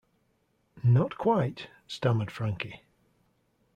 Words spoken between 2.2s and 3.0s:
Frankie.